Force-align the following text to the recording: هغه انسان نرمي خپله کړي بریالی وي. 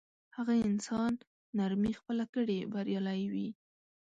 هغه 0.35 0.53
انسان 0.69 1.11
نرمي 1.57 1.93
خپله 1.99 2.25
کړي 2.33 2.57
بریالی 2.73 3.21
وي. 3.33 3.49